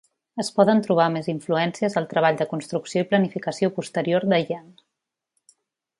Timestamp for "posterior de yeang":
3.79-4.77